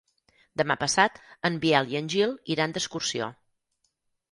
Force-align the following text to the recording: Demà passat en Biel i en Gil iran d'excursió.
Demà 0.61 0.77
passat 0.83 1.19
en 1.51 1.59
Biel 1.67 1.93
i 1.93 2.01
en 2.01 2.11
Gil 2.15 2.35
iran 2.57 2.77
d'excursió. 2.79 3.31